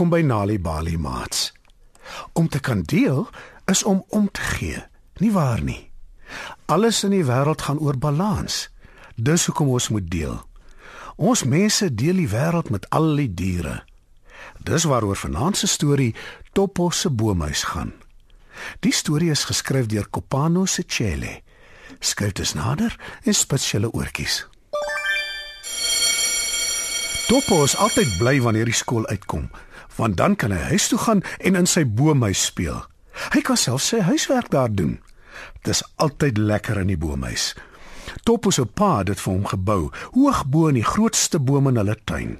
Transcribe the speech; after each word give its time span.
Welkom 0.00 0.18
by 0.18 0.24
Nali 0.24 0.56
Bali 0.56 0.96
Mats. 0.96 1.52
Om 2.32 2.48
te 2.48 2.60
kan 2.60 2.80
deel 2.88 3.28
is 3.68 3.82
om 3.84 4.04
om 4.08 4.30
te 4.32 4.40
gee, 4.40 4.78
nie 5.20 5.32
waar 5.32 5.60
nie? 5.60 5.90
Alles 6.72 7.02
in 7.04 7.12
die 7.12 7.24
wêreld 7.28 7.60
gaan 7.60 7.76
oor 7.84 7.98
balans. 8.00 8.70
Dis 9.20 9.44
hoekom 9.44 9.68
ons 9.68 9.90
moet 9.92 10.06
deel. 10.08 10.38
Ons 11.20 11.44
mense 11.44 11.90
deel 11.94 12.16
die 12.16 12.30
wêreld 12.32 12.72
met 12.72 12.88
al 12.88 13.12
die 13.20 13.28
diere. 13.28 13.82
Dis 14.64 14.88
waaroor 14.88 15.20
vanaand 15.20 15.60
se 15.60 15.68
storie 15.68 16.14
Topo 16.56 16.88
se 16.90 17.12
boomhuis 17.12 17.66
gaan. 17.68 17.92
Die 18.80 18.96
storie 18.96 19.30
is 19.36 19.44
geskryf 19.52 19.92
deur 19.92 20.08
Kopano 20.08 20.64
Sechele. 20.64 21.42
Skryf 22.00 22.32
dit 22.40 22.54
nader 22.56 22.96
en 23.28 23.36
spits 23.36 23.68
julle 23.76 23.92
oortjies. 23.92 24.46
Topo 27.28 27.60
is 27.62 27.76
altyd 27.76 28.16
bly 28.18 28.40
wanneer 28.42 28.66
die 28.66 28.74
skool 28.74 29.04
uitkom, 29.06 29.44
want 30.00 30.16
dan 30.16 30.36
kan 30.36 30.54
hy 30.54 30.72
huis 30.72 30.88
toe 30.88 30.98
gaan 30.98 31.22
en 31.38 31.58
in 31.60 31.68
sy 31.68 31.84
boomhuis 31.84 32.44
speel. 32.50 32.80
Hy 33.34 33.42
kan 33.44 33.58
self 33.60 33.84
sy 33.84 34.00
huiswerk 34.06 34.50
daar 34.52 34.72
doen. 34.72 34.98
Dis 35.66 35.82
altyd 36.00 36.38
lekker 36.40 36.80
in 36.80 36.92
die 36.92 37.00
boomhuis. 37.00 37.52
Topo 38.24 38.50
se 38.50 38.64
pa 38.64 39.00
het 39.00 39.10
dit 39.12 39.20
vir 39.20 39.32
hom 39.32 39.46
gebou, 39.46 39.82
hoog 40.14 40.44
bo 40.50 40.70
in 40.70 40.78
die 40.80 40.86
grootste 40.86 41.38
boom 41.38 41.68
in 41.70 41.78
hulle 41.80 41.96
tuin. 42.08 42.38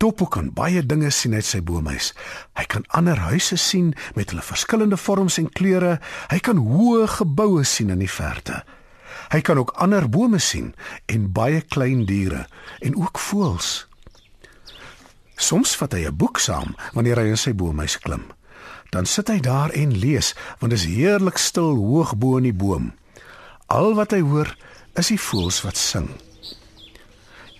Topo 0.00 0.24
kan 0.32 0.48
baie 0.56 0.80
dinge 0.80 1.10
sien 1.12 1.34
uit 1.36 1.44
sy 1.44 1.60
boomhuis. 1.60 2.14
Hy 2.56 2.64
kan 2.72 2.86
ander 2.96 3.20
huise 3.28 3.58
sien 3.60 3.92
met 4.16 4.32
hulle 4.32 4.44
verskillende 4.44 4.96
vorms 4.96 5.36
en 5.42 5.50
kleure. 5.52 5.98
Hy 6.32 6.38
kan 6.44 6.60
hoë 6.60 7.08
geboue 7.18 7.66
sien 7.68 7.92
in 7.92 8.00
die 8.00 8.08
verte. 8.08 8.62
Hy 9.30 9.42
kan 9.44 9.60
ook 9.60 9.74
ander 9.76 10.08
bome 10.08 10.40
sien 10.40 10.72
en 11.06 11.28
baie 11.36 11.60
klein 11.60 12.06
diere 12.08 12.46
en 12.80 12.96
ook 12.96 13.20
voëls. 13.20 13.89
Soms 15.40 15.72
vat 15.80 15.94
hy 15.96 16.04
'n 16.06 16.16
boek 16.16 16.38
saam 16.38 16.76
wanneer 16.92 17.18
hy 17.18 17.32
in 17.32 17.40
sy 17.40 17.52
boomhuis 17.56 17.96
klim. 17.98 18.24
Dan 18.90 19.06
sit 19.06 19.28
hy 19.28 19.40
daar 19.40 19.70
en 19.70 19.98
lees 19.98 20.34
want 20.58 20.72
dit 20.72 20.80
is 20.80 20.86
heerlik 20.86 21.38
stil 21.38 21.74
hoog 21.76 22.16
bo 22.16 22.36
in 22.36 22.44
die 22.44 22.56
boom. 22.62 22.92
Al 23.66 23.94
wat 23.94 24.12
hy 24.12 24.20
hoor 24.20 24.56
is 24.94 25.08
die 25.08 25.20
voëls 25.20 25.62
wat 25.64 25.76
sing. 25.76 26.10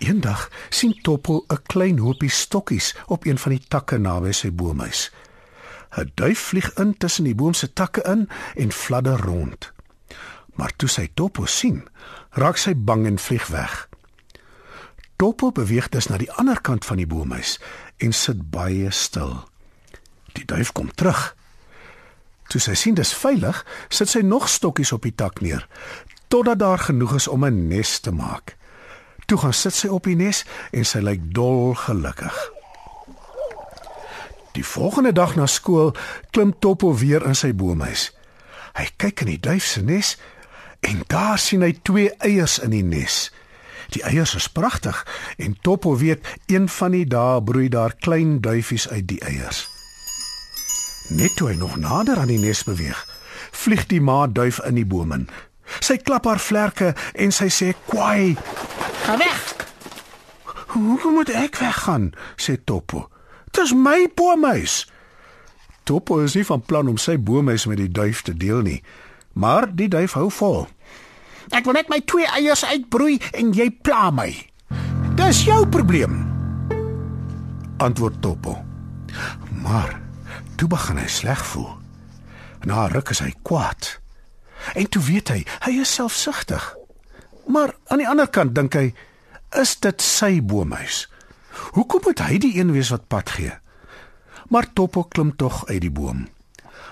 Eendag 0.01 0.51
sien 0.71 0.95
Topo 1.03 1.45
'n 1.49 1.63
klein 1.67 1.99
hoopie 1.99 2.31
stokkies 2.31 2.95
op 3.07 3.25
een 3.25 3.39
van 3.39 3.53
die 3.53 3.65
takke 3.69 3.99
naby 3.99 4.33
sy 4.33 4.51
boomhuis. 4.51 5.11
'n 5.97 6.13
Duif 6.15 6.39
vlieg 6.39 6.73
in 6.79 6.97
tussen 6.99 7.25
die 7.25 7.35
boom 7.35 7.55
se 7.55 7.73
takke 7.73 8.03
in 8.03 8.29
en 8.57 8.73
fladder 8.73 9.21
rond. 9.21 9.73
Maar 10.55 10.73
toe 10.77 10.89
sy 10.89 11.09
Topo 11.15 11.47
sien, 11.47 11.89
raak 12.31 12.57
sy 12.57 12.75
bang 12.77 13.07
en 13.07 13.19
vlieg 13.19 13.47
weg. 13.47 13.90
Topo 15.21 15.53
beweeg 15.53 15.89
dus 15.93 16.07
na 16.09 16.17
die 16.17 16.31
ander 16.33 16.61
kant 16.65 16.87
van 16.89 16.97
die 16.97 17.07
boomhuis 17.07 17.59
en 18.01 18.15
sit 18.17 18.39
baie 18.51 18.89
stil. 18.91 19.35
Die 20.33 20.47
duif 20.49 20.73
kom 20.73 20.89
terug. 20.97 21.35
Toe 22.49 22.61
sy 22.61 22.73
sien 22.73 22.97
dis 22.97 23.13
veilig, 23.13 23.59
sit 23.93 24.09
sy 24.09 24.23
nog 24.25 24.49
stokkies 24.49 24.95
op 24.97 25.05
die 25.05 25.13
tak 25.13 25.43
neer 25.45 25.67
totdat 26.31 26.59
daar 26.63 26.79
genoeg 26.79 27.15
is 27.19 27.29
om 27.29 27.45
'n 27.45 27.67
nes 27.69 27.99
te 27.99 28.11
maak. 28.11 28.57
Toe 29.27 29.39
gaan 29.39 29.53
sit 29.53 29.75
sy 29.75 29.87
op 29.87 30.05
die 30.05 30.17
nes 30.17 30.45
en 30.71 30.85
sy 30.85 30.99
lyk 30.99 31.21
dol 31.35 31.75
gelukkig. 31.75 32.51
Die 34.53 34.65
volgende 34.65 35.13
dag 35.13 35.37
na 35.37 35.47
skool 35.47 35.95
klim 36.31 36.59
Topo 36.59 36.95
weer 36.95 37.27
in 37.27 37.35
sy 37.35 37.53
boomhuis. 37.55 38.13
Hy 38.73 38.89
kyk 38.97 39.21
in 39.21 39.27
die 39.27 39.41
duif 39.41 39.67
se 39.67 39.83
nes 39.83 40.17
en 40.81 41.03
daar 41.07 41.39
sien 41.39 41.63
hy 41.63 41.79
twee 41.83 42.17
eiers 42.17 42.59
in 42.59 42.71
die 42.71 42.83
nes. 42.83 43.31
Die 43.91 44.03
eiers 44.07 44.35
is 44.35 44.49
pragtig 44.49 45.07
en 45.37 45.57
Topo 45.61 45.97
weet 45.97 46.27
een 46.47 46.69
van 46.69 46.91
die 46.95 47.07
dae 47.07 47.43
broei 47.43 47.69
daar 47.69 47.95
klein 47.99 48.41
duifies 48.41 48.89
uit 48.89 49.09
die 49.09 49.21
eiers. 49.21 49.67
Net 51.11 51.35
toe 51.37 51.49
hy 51.51 51.57
nog 51.59 51.77
nader 51.77 52.19
aan 52.23 52.31
die 52.31 52.39
nes 52.39 52.63
beweeg, 52.65 52.99
vlieg 53.51 53.87
die 53.91 54.01
ma 54.01 54.27
duif 54.27 54.61
in 54.63 54.79
die 54.79 54.87
boom 54.87 55.13
in. 55.13 55.29
Sy 55.81 55.97
klap 55.99 56.27
haar 56.27 56.39
vlerke 56.43 56.95
en 57.15 57.33
sy 57.35 57.49
sê: 57.51 57.73
"Kwai, 57.87 58.37
Ga 59.05 59.17
weg. 59.19 59.57
Hoe 60.67 61.11
moet 61.13 61.31
ek 61.35 61.57
weggaan? 61.57 62.13
sê 62.37 62.55
Topo. 62.65 63.09
Dis 63.51 63.73
my 63.75 64.07
boomhuis. 64.15 64.87
Topo 65.83 66.21
is 66.23 66.35
nie 66.35 66.45
van 66.47 66.61
plan 66.63 66.89
om 66.89 66.97
sy 66.97 67.17
boomhuis 67.19 67.67
met 67.67 67.81
die 67.81 67.91
duif 67.91 68.23
te 68.23 68.37
deel 68.37 68.61
nie, 68.63 68.83
maar 69.33 69.67
die 69.75 69.89
duif 69.89 70.13
hou 70.13 70.29
vol. 70.31 70.69
Ek 71.51 71.67
wil 71.67 71.75
net 71.75 71.89
my 71.91 71.99
twee 72.07 72.27
eiers 72.31 72.65
uitbroei 72.65 73.19
en 73.35 73.53
jy 73.57 73.71
pla 73.83 74.11
my. 74.15 74.31
Dis 75.19 75.43
jou 75.45 75.65
probleem. 75.69 76.23
Antwoord 77.83 78.21
Topo. 78.23 78.55
Maar 79.63 79.97
toe 80.57 80.69
begin 80.71 81.01
hy 81.01 81.09
sleg 81.11 81.43
voel. 81.53 81.73
Na 82.65 82.87
'n 82.87 82.93
ruk 82.93 83.11
is 83.11 83.21
hy 83.21 83.33
kwaad. 83.43 84.01
En 84.75 84.89
toe 84.89 85.03
weet 85.03 85.29
hy, 85.29 85.45
hy 85.65 85.81
is 85.81 85.95
selfsugtig. 85.95 86.77
Maar 87.47 87.75
aan 87.87 87.99
die 87.99 88.09
ander 88.09 88.29
kant 88.29 88.55
dink 88.55 88.75
hy, 88.75 88.95
is 89.59 89.77
dit 89.81 90.03
sy 90.03 90.41
boomhuis? 90.43 91.09
Hoekom 91.75 92.01
moet 92.05 92.21
hy 92.21 92.39
die 92.39 92.59
een 92.59 92.73
wees 92.73 92.91
wat 92.91 93.09
pad 93.09 93.31
gee? 93.31 93.53
Maar 94.49 94.73
Topo 94.73 95.03
klim 95.03 95.37
tog 95.37 95.67
uit 95.67 95.81
die 95.81 95.91
boom. 95.91 96.29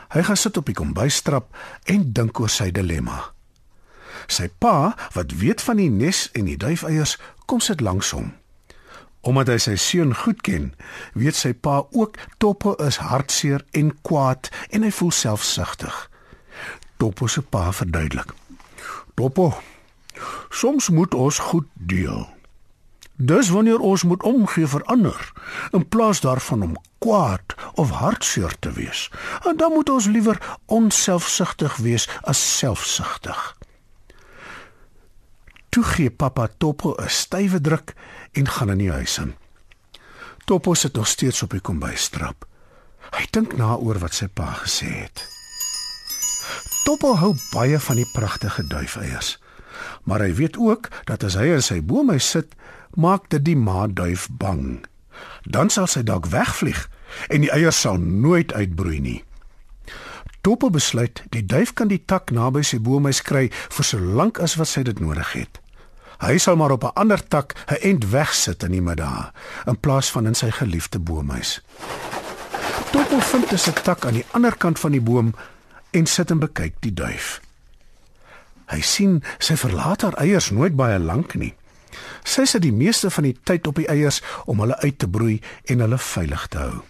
Hy 0.08 0.22
gaan 0.22 0.36
sit 0.36 0.56
op 0.56 0.66
die 0.66 0.74
kombuistrap 0.74 1.56
en 1.84 2.12
dink 2.12 2.40
oor 2.40 2.48
sy 2.48 2.70
dilemma. 2.70 3.37
Sy 4.26 4.48
pa, 4.58 4.94
wat 5.14 5.34
weet 5.40 5.62
van 5.64 5.80
die 5.80 5.90
nes 5.90 6.28
en 6.32 6.48
die 6.50 6.56
duifeiers, 6.56 7.16
kom 7.46 7.60
sit 7.60 7.80
langs 7.80 8.10
hom. 8.16 8.32
Omdat 9.20 9.50
hy 9.52 9.58
sy 9.62 9.76
seun 9.80 10.14
goed 10.14 10.40
ken, 10.46 10.70
weet 11.18 11.36
sy 11.36 11.52
pa 11.52 11.82
ook 11.90 12.16
Topo 12.38 12.76
is 12.84 13.00
hartseer 13.02 13.64
en 13.76 13.92
kwaad 14.06 14.50
en 14.70 14.86
hy 14.86 14.92
voel 14.94 15.12
selfsugtig. 15.12 15.96
Topo 16.98 17.26
se 17.26 17.42
pa 17.42 17.68
verduidelik. 17.72 18.32
Topo, 19.18 19.52
soms 20.50 20.88
moet 20.94 21.14
ons 21.14 21.38
goed 21.50 21.68
deel. 21.74 22.26
Dis 23.18 23.48
wanneer 23.50 23.82
ons 23.82 24.02
moet 24.02 24.22
omgee 24.22 24.66
vir 24.66 24.84
ander 24.86 25.32
in 25.74 25.88
plaas 25.88 26.20
daarvan 26.22 26.62
om 26.62 26.76
kwaad 27.02 27.54
of 27.74 27.90
hartseer 27.90 28.54
te 28.58 28.70
wees. 28.72 29.10
En 29.42 29.56
dan 29.56 29.72
moet 29.72 29.88
ons 29.90 30.06
liewer 30.06 30.38
onselfsugtig 30.66 31.76
wees 31.76 32.08
as 32.22 32.58
selfsugtig. 32.58 33.56
Toe 35.78 35.86
gee 35.86 36.10
pappa 36.10 36.48
Topo 36.58 36.94
'n 36.98 37.08
stywe 37.08 37.60
druk 37.60 37.94
en 38.32 38.48
gaan 38.48 38.70
in 38.70 38.78
die 38.78 38.90
huis 38.90 39.18
in. 39.18 39.34
Topo 40.44 40.74
sit 40.74 40.92
nog 40.92 41.06
steeds 41.06 41.42
op 41.42 41.50
die 41.50 41.60
kombuistrap. 41.60 42.46
Hy 43.10 43.26
dink 43.30 43.56
na 43.56 43.76
oor 43.76 43.98
wat 43.98 44.14
sy 44.14 44.26
pa 44.26 44.52
gesê 44.52 44.86
het. 44.86 45.22
Topo 46.84 47.14
hou 47.14 47.34
baie 47.52 47.78
van 47.78 47.96
die 47.96 48.10
pragtige 48.12 48.66
duifeiers. 48.66 49.38
Maar 50.02 50.20
hy 50.20 50.34
weet 50.34 50.56
ook 50.56 50.88
dat 51.04 51.22
as 51.24 51.34
hy 51.34 51.46
in 51.54 51.62
sy 51.62 51.78
boomhuis 51.82 52.30
sit, 52.30 52.54
maak 52.94 53.30
dit 53.30 53.44
die 53.44 53.56
maaduif 53.56 54.28
bang. 54.30 54.86
Dan 55.42 55.70
sal 55.70 55.86
sy 55.86 56.02
dalk 56.02 56.26
wegvlieg 56.26 56.90
en 57.28 57.40
die 57.40 57.52
eiers 57.54 57.80
sal 57.80 57.98
nooit 57.98 58.52
uitbroei 58.52 58.98
nie. 59.00 59.24
Topo 60.40 60.70
besluit 60.70 61.22
die 61.30 61.46
duif 61.46 61.72
kan 61.72 61.88
die 61.88 62.02
tak 62.04 62.30
naby 62.30 62.62
sy 62.62 62.78
boomhuis 62.78 63.22
kry 63.22 63.50
vir 63.70 63.84
so 63.84 63.98
lank 63.98 64.42
as 64.42 64.56
wat 64.56 64.68
sy 64.68 64.82
dit 64.82 64.98
nodig 64.98 65.32
het. 65.32 65.62
Hy 66.18 66.38
sal 66.38 66.56
maar 66.56 66.70
op 66.70 66.84
'n 66.84 66.94
ander 66.94 67.28
tak 67.28 67.54
'n 67.66 67.74
end 67.74 68.10
wegsit 68.10 68.62
in 68.62 68.70
die 68.70 68.82
middag 68.82 69.32
in 69.66 69.80
plaas 69.80 70.10
van 70.10 70.26
in 70.26 70.34
sy 70.34 70.50
geliefde 70.50 70.98
boomhuis. 70.98 71.62
Topo 72.90 73.18
vind 73.18 73.52
'n 73.52 73.82
tak 73.82 74.04
aan 74.04 74.12
die 74.12 74.26
ander 74.30 74.56
kant 74.56 74.78
van 74.78 74.90
die 74.90 75.00
boom 75.00 75.34
en 75.90 76.06
sit 76.06 76.30
en 76.30 76.38
bekyk 76.38 76.74
die 76.80 76.94
duif. 76.94 77.40
Hy 78.66 78.80
sien 78.80 79.22
sy 79.38 79.56
verlaat 79.56 80.02
haar 80.02 80.14
eiers 80.20 80.50
nooit 80.50 80.76
baie 80.76 80.98
lank 80.98 81.34
nie. 81.34 81.54
Sy 82.24 82.44
sit 82.44 82.62
die 82.62 82.72
meeste 82.72 83.10
van 83.10 83.24
die 83.24 83.36
tyd 83.44 83.66
op 83.66 83.74
die 83.74 83.88
eiers 83.88 84.22
om 84.44 84.60
hulle 84.60 84.76
uit 84.76 84.98
te 84.98 85.08
broei 85.08 85.40
en 85.64 85.80
hulle 85.80 85.98
veilig 85.98 86.46
te 86.46 86.58
hou. 86.58 86.82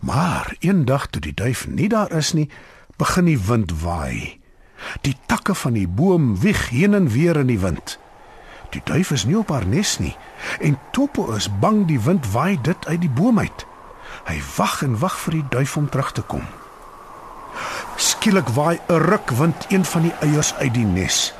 Maar 0.00 0.56
eendag 0.58 1.06
toe 1.06 1.20
die 1.20 1.34
duif 1.34 1.66
nie 1.66 1.88
daar 1.88 2.12
is 2.12 2.32
nie, 2.32 2.48
begin 2.96 3.24
die 3.24 3.40
wind 3.40 3.72
waai. 3.82 4.40
Die 5.00 5.16
takke 5.26 5.54
van 5.54 5.72
die 5.72 5.88
boom 5.88 6.36
wieg 6.40 6.68
heen 6.68 6.94
en 6.94 7.08
weer 7.08 7.36
in 7.36 7.46
die 7.46 7.58
wind. 7.58 7.98
Die 8.70 8.80
duif 8.84 9.10
is 9.10 9.24
nie 9.24 9.38
op 9.38 9.48
haar 9.48 9.66
nes 9.66 9.98
nie 9.98 10.16
en 10.60 10.78
Topo 10.92 11.32
is 11.34 11.48
bang 11.60 11.86
die 11.88 12.00
wind 12.00 12.26
waai 12.32 12.58
dit 12.62 12.86
uit 12.86 13.00
die 13.00 13.10
boom 13.10 13.38
uit. 13.38 13.66
Hy 14.28 14.38
wag 14.56 14.82
en 14.82 14.98
wag 15.00 15.18
vir 15.24 15.38
die 15.38 15.46
duif 15.50 15.76
om 15.76 15.88
terug 15.88 16.12
te 16.12 16.22
kom. 16.22 16.44
Skielik 17.96 18.48
waai 18.54 18.78
'n 18.88 19.02
rukwind 19.02 19.66
een 19.68 19.84
van 19.84 20.02
die 20.02 20.14
eiers 20.20 20.54
uit 20.54 20.74
die 20.74 20.84
nes. 20.84 21.34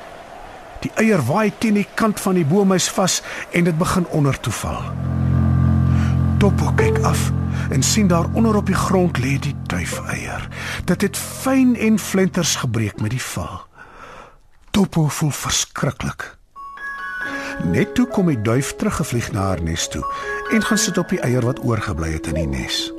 Die 0.81 0.91
eier 0.95 1.23
waai 1.27 1.53
teen 1.59 1.75
die 1.75 1.89
kant 1.95 2.21
van 2.21 2.35
die 2.35 2.47
boomhuis 2.47 2.89
vas 2.91 3.23
en 3.51 3.65
dit 3.65 3.79
begin 3.79 4.07
onder 4.07 4.41
toe 4.41 4.53
val. 4.53 4.83
Topo 6.39 6.73
kyk 6.77 6.99
af 7.03 7.38
en 7.71 7.83
sien 7.83 8.09
daar 8.09 8.27
onder 8.33 8.57
op 8.57 8.67
die 8.67 8.75
grond 8.75 9.19
lê 9.19 9.39
die 9.39 9.55
duifeier. 9.67 10.49
Dit 10.85 11.03
het 11.03 11.17
fyn 11.17 11.77
en 11.77 11.99
flenters 11.99 12.57
gebreek 12.57 13.01
met 13.01 13.11
die 13.11 13.23
val. 13.23 13.67
Topo 14.71 15.09
voel 15.09 15.31
verskriklik. 15.31 16.37
Net 17.65 17.95
toe 17.95 18.07
kom 18.07 18.27
die 18.31 18.41
duif 18.43 18.77
teruggevlieg 18.77 19.33
na 19.33 19.49
haar 19.51 19.63
nes 19.63 19.89
toe 19.89 20.05
en 20.53 20.63
gaan 20.63 20.79
sit 20.79 20.99
op 20.99 21.09
die 21.09 21.21
eier 21.21 21.45
wat 21.45 21.65
oorgebly 21.65 22.13
het 22.13 22.27
in 22.31 22.39
die 22.39 22.47
nes. 22.47 22.93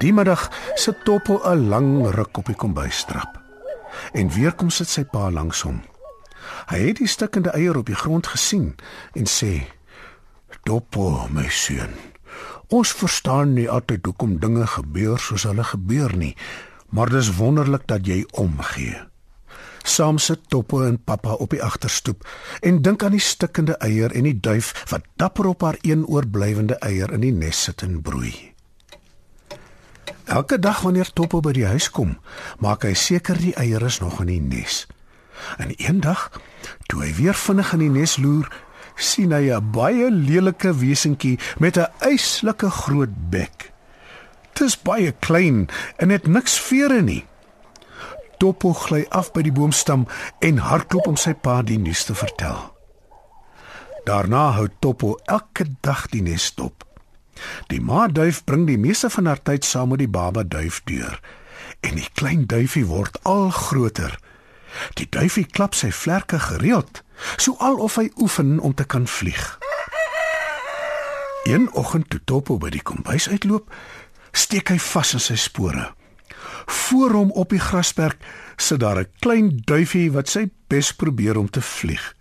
Die 0.00 0.12
middag 0.12 0.48
sit 0.74 1.04
Toppel 1.04 1.40
'n 1.44 1.68
lang 1.68 2.06
ruk 2.14 2.36
op 2.36 2.46
die 2.46 2.56
kombuistrap. 2.56 3.40
En 4.12 4.30
weer 4.32 4.52
kom 4.52 4.70
sit 4.70 4.88
sy 4.88 5.04
pa 5.04 5.30
langs 5.30 5.62
hom. 5.62 5.82
Hy 6.70 6.78
het 6.86 6.96
die 6.96 7.08
stikkende 7.08 7.50
eier 7.50 7.76
op 7.76 7.86
die 7.86 7.94
grond 7.94 8.26
gesien 8.26 8.76
en 9.12 9.26
sê: 9.26 9.66
"Toppel, 10.62 11.28
my 11.30 11.48
seun, 11.48 11.94
ons 12.70 12.92
verstaan 12.92 13.54
nie 13.54 13.68
altyd 13.70 14.06
hoekom 14.06 14.38
dinge 14.40 14.66
gebeur 14.66 15.18
soos 15.18 15.46
hulle 15.48 15.64
gebeur 15.64 16.16
nie, 16.16 16.34
maar 16.90 17.10
dis 17.10 17.36
wonderlik 17.36 17.86
dat 17.86 18.06
jy 18.06 18.24
omgee." 18.32 18.96
Saam 19.82 20.18
sit 20.18 20.40
Toppel 20.48 20.84
en 20.84 20.98
pappa 21.04 21.32
op 21.32 21.50
die 21.50 21.62
agterstoep 21.62 22.26
en 22.60 22.82
dink 22.82 23.02
aan 23.02 23.16
die 23.16 23.24
stikkende 23.24 23.78
eier 23.80 24.12
en 24.12 24.28
die 24.28 24.36
duif 24.40 24.74
wat 24.90 25.08
dapper 25.16 25.46
op 25.46 25.62
haar 25.62 25.78
een 25.80 26.04
oorblywende 26.06 26.76
eier 26.84 27.12
in 27.16 27.24
die 27.24 27.32
nes 27.32 27.62
sit 27.62 27.82
en 27.82 28.02
broei. 28.02 28.52
Elke 30.30 30.58
dag 30.58 30.80
wanneer 30.80 31.12
Toppo 31.12 31.40
by 31.40 31.52
die 31.56 31.66
huis 31.66 31.88
kom, 31.90 32.18
maak 32.62 32.84
hy 32.86 32.92
seker 32.94 33.38
die 33.40 33.54
eiers 33.58 33.96
is 33.96 34.00
nog 34.04 34.20
in 34.22 34.28
die 34.30 34.40
nes. 34.40 34.84
En 35.58 35.72
eendag, 35.74 36.28
toe 36.86 37.02
hy 37.02 37.14
weer 37.16 37.34
vinnig 37.34 37.72
in 37.74 37.82
die 37.82 37.90
nes 37.90 38.16
loer, 38.20 38.46
sien 38.94 39.32
hy 39.32 39.50
'n 39.50 39.70
baie 39.70 40.10
lelike 40.10 40.74
wesentjie 40.74 41.38
met 41.58 41.76
'n 41.76 41.92
eislike 41.98 42.70
groot 42.70 43.30
bek. 43.30 43.72
Dit 44.52 44.68
is 44.68 44.82
baie 44.82 45.12
klein 45.12 45.68
en 45.96 46.10
het 46.10 46.26
niks 46.26 46.60
vere 46.60 47.02
nie. 47.02 47.24
Toppo 48.38 48.72
gly 48.72 49.06
af 49.08 49.32
by 49.32 49.42
die 49.42 49.52
boomstam 49.52 50.06
en 50.38 50.58
hardloop 50.58 51.06
om 51.06 51.16
sy 51.16 51.34
pa 51.34 51.62
die 51.62 51.78
nuus 51.78 52.04
te 52.04 52.14
vertel. 52.14 52.72
Daarna 54.04 54.50
hou 54.56 54.68
Toppo 54.78 55.18
elke 55.24 55.66
dag 55.80 56.06
die 56.08 56.22
nes 56.22 56.54
dop. 56.54 56.84
Die 57.68 57.80
ma 57.80 58.06
duif 58.08 58.44
bring 58.44 58.66
die 58.66 58.78
meeste 58.78 59.10
van 59.10 59.26
haar 59.26 59.42
tyd 59.42 59.64
saam 59.64 59.92
met 59.92 59.98
die 59.98 60.08
baba 60.08 60.42
duif 60.42 60.80
deur 60.84 61.20
en 61.80 61.96
die 61.96 62.08
klein 62.14 62.46
duifie 62.46 62.84
word 62.86 63.16
al 63.28 63.50
groter. 63.50 64.18
Die 65.00 65.06
duifie 65.08 65.46
klap 65.46 65.74
sy 65.74 65.90
vlerke 65.92 66.38
gereeld, 66.38 67.02
so 67.36 67.56
alof 67.58 67.96
hy 67.96 68.10
oefen 68.20 68.58
om 68.58 68.74
te 68.74 68.84
kan 68.84 69.06
vlieg. 69.06 69.58
Een 71.44 71.72
oggend 71.72 72.10
toe 72.10 72.20
Topo 72.24 72.58
by 72.58 72.70
die 72.70 72.82
kombuis 72.82 73.28
uitloop, 73.28 73.72
steek 74.32 74.68
hy 74.68 74.78
vas 74.78 75.14
in 75.16 75.20
sy 75.24 75.36
spore. 75.40 75.88
Voor 76.66 77.10
hom 77.16 77.30
op 77.32 77.50
die 77.50 77.62
grasperk 77.62 78.20
sit 78.56 78.80
daar 78.80 79.00
'n 79.00 79.12
klein 79.20 79.62
duifie 79.64 80.12
wat 80.12 80.28
sy 80.28 80.50
bes 80.68 80.92
probeer 80.92 81.36
om 81.36 81.50
te 81.50 81.62
vlieg. 81.62 82.14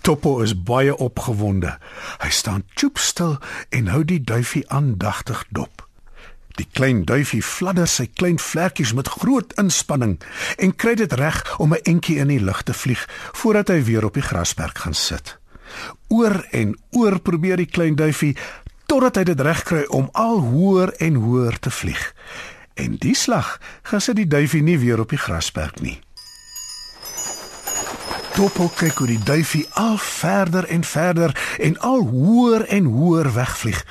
Topo 0.00 0.40
is 0.40 0.62
baie 0.62 0.96
opgewonde. 0.96 1.78
Hy 2.18 2.30
staan 2.30 2.64
choopstil 2.74 3.38
en 3.68 3.86
hou 3.86 4.04
die 4.04 4.20
duifie 4.20 4.68
aandagtig 4.68 5.44
dop. 5.50 5.89
Die 6.58 6.66
klein 6.72 7.04
duifie 7.04 7.42
fladder 7.42 7.88
sy 7.88 8.08
klein 8.14 8.38
vlekkies 8.38 8.92
met 8.96 9.08
groot 9.08 9.52
inspanning 9.60 10.18
en 10.58 10.74
kry 10.76 10.94
dit 10.98 11.12
reg 11.12 11.42
om 11.58 11.74
'n 11.74 11.84
entjie 11.84 12.18
in 12.18 12.28
die 12.28 12.40
lug 12.40 12.62
te 12.62 12.74
vlieg 12.74 13.08
voordat 13.32 13.68
hy 13.68 13.84
weer 13.84 14.04
op 14.04 14.14
die 14.14 14.28
grasperk 14.30 14.78
gaan 14.78 14.94
sit. 14.94 15.38
Oor 16.08 16.46
en 16.50 16.78
oor 16.90 17.20
probeer 17.20 17.56
die 17.56 17.70
klein 17.70 17.94
duifie 17.94 18.36
totdat 18.86 19.16
hy 19.16 19.24
dit 19.24 19.40
reg 19.40 19.62
kry 19.62 19.84
om 19.88 20.08
al 20.12 20.38
hoër 20.38 20.90
en 20.98 21.14
hoër 21.14 21.58
te 21.58 21.70
vlieg. 21.70 22.14
En 22.74 22.96
die 22.96 23.14
slag 23.14 23.60
gaan 23.82 24.00
sit 24.00 24.16
die 24.16 24.26
duifie 24.26 24.62
nie 24.62 24.78
weer 24.78 25.00
op 25.00 25.08
die 25.08 25.18
grasperk 25.18 25.80
nie. 25.80 26.00
Toppel 28.34 28.70
kyk 28.78 28.98
hoe 29.02 29.06
die 29.06 29.22
duifie 29.26 29.66
al 29.78 29.98
verder 29.98 30.64
en 30.70 30.84
verder 30.84 31.34
en 31.58 31.78
al 31.78 32.06
hoër 32.08 32.64
en 32.66 32.84
hoër 32.84 33.32
wegvlieg. 33.34 33.84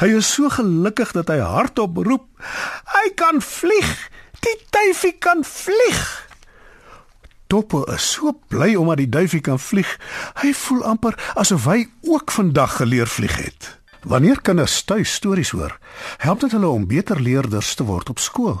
Hy 0.00 0.12
is 0.18 0.32
so 0.32 0.48
gelukkig 0.52 1.12
dat 1.12 1.28
hy 1.28 1.38
hardop 1.38 1.96
roep: 1.96 2.26
"Hy 2.94 3.12
kan 3.14 3.42
vlieg! 3.42 4.10
Die 4.40 4.58
duifie 4.70 5.16
kan 5.18 5.44
vlieg!" 5.44 6.28
Toppel 7.48 7.84
is 7.94 8.04
so 8.12 8.32
bly 8.48 8.74
omdat 8.76 9.00
die 9.00 9.08
duifie 9.08 9.40
kan 9.40 9.58
vlieg. 9.58 9.88
Hy 10.42 10.52
voel 10.52 10.84
amper 10.84 11.16
asof 11.34 11.64
hy 11.64 11.86
ook 12.04 12.30
vandag 12.30 12.76
geleer 12.76 13.08
vlieg 13.08 13.36
het. 13.40 13.78
Wanneer 14.04 14.40
kinders 14.40 14.82
tuis 14.84 15.14
stories 15.14 15.50
hoor, 15.50 15.78
help 16.18 16.40
dit 16.40 16.52
hulle 16.52 16.68
om 16.68 16.86
beter 16.86 17.20
leerders 17.20 17.74
te 17.74 17.84
word 17.88 18.12
op 18.12 18.20
skool. 18.20 18.60